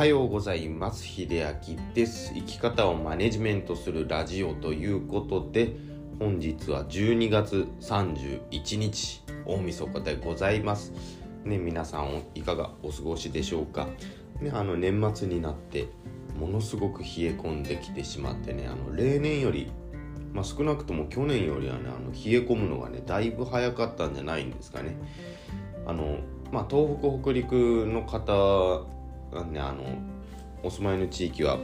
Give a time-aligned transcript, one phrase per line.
[0.00, 1.06] はようございます。
[1.06, 2.32] 秀明です。
[2.32, 5.74] 生き方をマネジメントするラジオということで
[6.18, 10.94] 本日は12月31日大晦日でございます。
[11.44, 13.88] ね皆さんいかがお過ごしでしょうか？
[14.40, 15.88] ねあの年末になって
[16.38, 19.70] ものすごく冷え込んできてしまってねあの例年より
[20.32, 24.96] まあ、少なくとも去年よりはねあの冷え込むのがねだいぶ早かったんじゃないんですかね。
[25.86, 26.20] あの
[26.52, 28.98] まあ東北北陸の方
[29.44, 29.84] ねあの
[30.62, 31.58] お住まいの地域は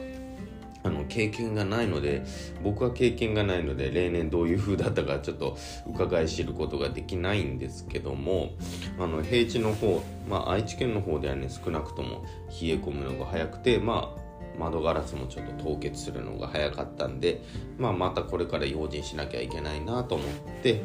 [0.87, 2.25] あの経験がないので
[2.63, 5.57] 僕は経験がないので例年どういう風だったかちょっと
[5.87, 8.51] 伺い知ることができないんですけども
[8.99, 14.27] あの平地の方、まあ、愛知県の方ではね少なくとも冷え込むのが早くてまあ
[14.59, 17.43] 窓ガラスもちょっと凍結するのが早かったんで、
[17.79, 20.27] まあ、またこれから用心しなきゃいけないなと思っ
[20.63, 20.83] て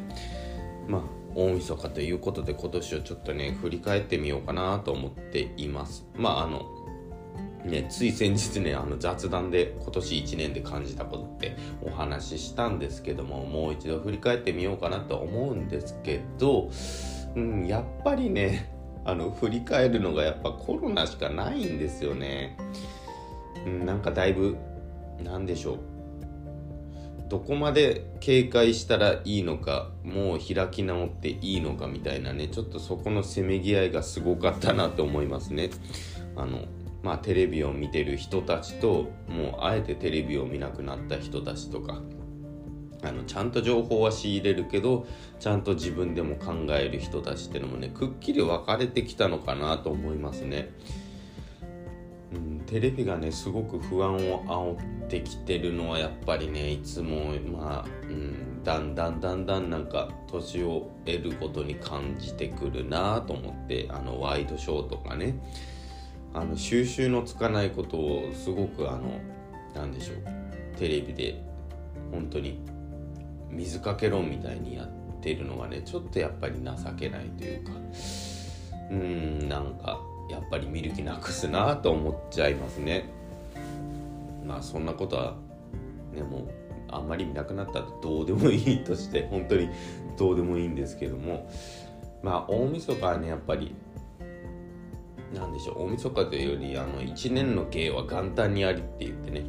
[0.88, 6.06] まあ大晦日ということで今年をちょっとね振り返ってみようかなと思っています。
[6.16, 6.66] まああの
[7.66, 16.72] ね、つい先日ねあの雑談で今年1年で感じたことってお話ししたんですけどももう一度振り返ってみようかなと思うんですけど、
[17.36, 18.74] うん、やっぱりね
[19.06, 22.58] あの振り返るのがやっぱコロナしかないんですよね、
[23.66, 24.58] うん、なんかだいぶ
[25.24, 25.91] なんでしょう。
[27.32, 35.70] どこまで警戒したらいいのかもう開き直っていいのかみたいなねちょっとそこのせめぎ合いがすごかったなと思いますね。
[36.36, 36.66] あの
[37.04, 42.02] まあ、テレビを見てる人たちともうあえてテレビを見なくなった人たちとか
[43.02, 45.08] あのちゃんと情報は仕入れるけど
[45.40, 50.70] ちゃんと自分でも考える人たちってのもねくっきり分かれてきたのかなと思いますね。
[52.34, 65.36] うん、テレビがねすごく不安を煽ってきてるのはやっぱりねいつもまあ、うん、だんだんだんだんなんか年を得ることに感じてくるなと思ってあのワイドショーとかね。
[66.34, 69.20] あの収集のつかないことをすごくあの
[69.76, 71.44] なんでしょうテレビで
[72.10, 72.62] 本当に
[73.50, 77.72] 水かけ論みたいにやってるのがねちょっとやっぱり情けないというか。
[78.92, 80.02] うんなんか
[80.32, 83.10] やっぱり見る気なくすなと思っちゃいますね。
[84.46, 85.36] まあそんなことは
[86.14, 86.50] ねもう
[86.90, 89.70] あんまり見なくなったらどうでもいいとして本当に
[90.18, 91.50] どうでもいいんですけども。
[92.24, 93.74] まあ大晦日はねやっぱり
[95.34, 99.44] なんでしょう大晦日というよりあの1年の芸は元旦にありって言ってね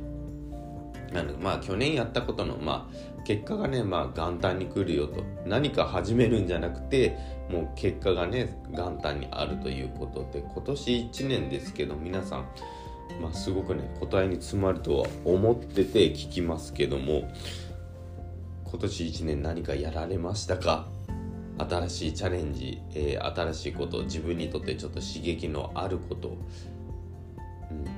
[1.14, 5.22] あのまあ去年やったことのまあ結果がねまあ元旦に来るよと。
[5.46, 7.16] 何か始めるんじゃなくて
[7.50, 12.46] もう結果がね元旦にあるということで今年1年ですけど皆さん
[13.20, 17.30] まあすごくね答えに詰まるとは思ってて聞きますけども
[18.64, 20.86] 今年1年何かやられましたか？
[21.58, 26.36] 新しいチャレンジ、えー、新しいこと自分にとってちょっと刺激のあること、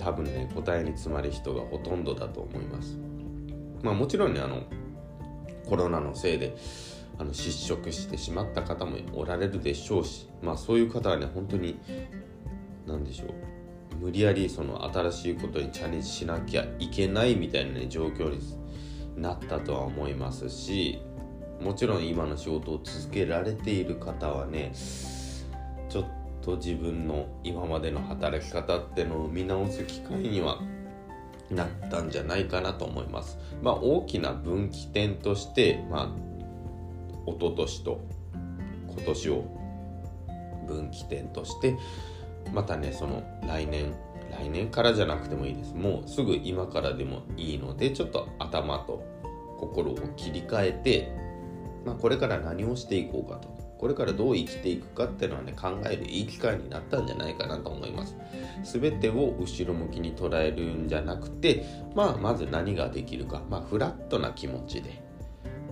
[0.05, 2.99] 多分ね答えに詰まる人がほとんどだと思います。
[3.83, 4.63] まあもちろんねあの
[5.67, 6.55] コロナのせいで
[7.19, 11.81] あの失職してしまった方もおられるでしょうしまあそういう方はね本当に
[12.87, 13.29] 何でしょう。
[14.01, 18.39] 無理やりその新しいことにチャレンジしなきゃいけないみたいな、ね、状況に
[19.17, 21.01] なったとは思いますし
[21.61, 24.73] もちろん今の仕事を続けられている方はね
[26.45, 30.61] と自分の今までの働き方ってのを見直す機会には
[31.51, 33.39] なったんじゃないかなと思います。
[33.63, 36.09] まあ大きな分岐点として、まあ、
[37.27, 38.01] 一昨年と
[38.89, 39.45] 今年を
[40.67, 41.77] 分岐点として
[42.53, 43.95] またねその来年
[44.31, 49.05] 来年からじゃなくてもいいですもうすぐ今からでもいいのでちょっと頭と
[49.59, 51.25] 心を切り替えて
[51.85, 53.54] まあ、これから何をしていこうかと
[53.85, 58.17] これからどう生きていくかっていうのはね考えるいい機会になったんじゃないかなと思います。
[58.63, 65.03] 全てを後ろ向きに捉えるんじゃなくて、まあ、まず何ができるか、まあ、フラットな気持ちで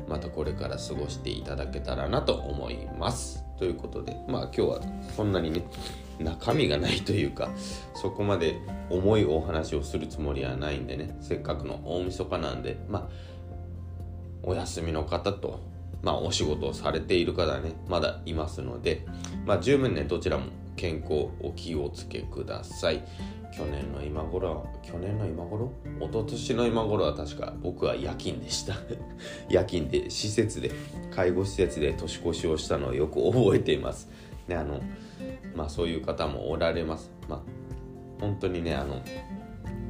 [0.07, 3.47] またこれから過ごしていただけたらなと思います。
[3.59, 4.81] ということでまあ今日は
[5.17, 5.65] そんなにね
[6.19, 7.49] 中身がないというか
[7.95, 8.59] そこまで
[8.91, 13.33] 重いお話をするつもりはないんでねせっかくの大晦日なんでまあ
[14.43, 15.72] お休みの方と
[16.03, 19.07] まあ、お仕事をされている方ね、まだいますので、
[19.47, 20.47] まあ、十分ね、どちらも
[20.77, 23.05] 健康お気をつけください。
[23.53, 25.71] 去年の今頃は、去年の今頃？
[26.01, 28.75] 一昨年の今頃は確か僕は夜勤でした
[29.51, 30.71] 夜勤で施設で、
[31.11, 34.09] 介護施設で年越しをしたのをよく覚えています。
[34.49, 34.81] ね、あの、
[35.55, 37.13] まあそういう方もおられます。
[37.29, 37.41] まあ、
[38.21, 39.03] 本当にね、あの、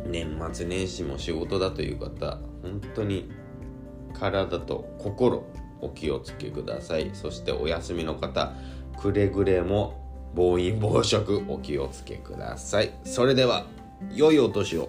[0.06, 3.30] 年末年始も仕事だという方、本当に
[4.12, 5.44] 体と心、
[5.82, 7.10] お気をつけください。
[7.12, 8.54] そしてお休みの方
[8.98, 10.00] くれぐれも
[10.34, 12.92] 暴飲暴食お気をつけください。
[13.04, 13.66] それでは
[14.14, 14.88] 良いお年を。